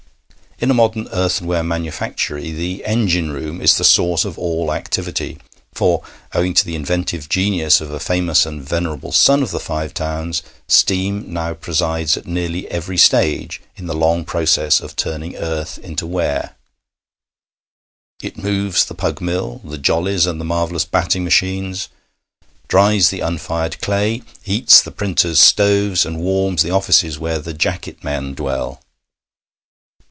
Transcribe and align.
In 0.63 0.69
a 0.69 0.75
modern 0.75 1.07
earthenware 1.11 1.63
manufactory 1.63 2.51
the 2.51 2.85
engine 2.85 3.31
room 3.31 3.59
is 3.61 3.77
the 3.79 3.83
source 3.83 4.25
of 4.25 4.37
all 4.37 4.71
activity, 4.71 5.39
for, 5.73 6.03
owing 6.35 6.53
to 6.53 6.63
the 6.63 6.75
inventive 6.75 7.27
genius 7.27 7.81
of 7.81 7.89
a 7.89 7.99
famous 7.99 8.45
and 8.45 8.61
venerable 8.61 9.11
son 9.11 9.41
of 9.41 9.49
the 9.49 9.59
Five 9.59 9.91
Towns, 9.95 10.43
steam 10.67 11.33
now 11.33 11.55
presides 11.55 12.15
at 12.15 12.27
nearly 12.27 12.67
every 12.67 12.95
stage 12.99 13.59
in 13.75 13.87
the 13.87 13.95
long 13.95 14.23
process 14.23 14.79
of 14.79 14.95
turning 14.95 15.35
earth 15.35 15.79
into 15.79 16.05
ware. 16.05 16.55
It 18.21 18.37
moves 18.37 18.85
the 18.85 18.93
pug 18.93 19.19
mill, 19.19 19.61
the 19.63 19.79
jollies, 19.79 20.27
and 20.27 20.39
the 20.39 20.45
marvellous 20.45 20.85
batting 20.85 21.23
machines, 21.23 21.89
dries 22.67 23.09
the 23.09 23.21
unfired 23.21 23.81
clay, 23.81 24.21
heats 24.43 24.79
the 24.83 24.91
printers' 24.91 25.39
stoves, 25.39 26.05
and 26.05 26.19
warms 26.19 26.61
the 26.61 26.69
offices 26.69 27.17
where 27.17 27.39
the 27.39 27.55
'jacket 27.55 28.03
men' 28.03 28.35
dwell. 28.35 28.79